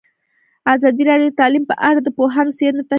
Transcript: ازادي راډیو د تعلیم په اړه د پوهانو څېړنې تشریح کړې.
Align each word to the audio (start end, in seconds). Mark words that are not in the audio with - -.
ازادي 0.73 1.03
راډیو 1.09 1.29
د 1.31 1.37
تعلیم 1.41 1.63
په 1.71 1.75
اړه 1.89 1.99
د 2.03 2.07
پوهانو 2.17 2.55
څېړنې 2.57 2.71
تشریح 2.79 2.85
کړې. 2.85 2.89